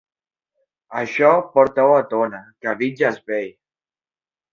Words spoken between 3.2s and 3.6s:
vell!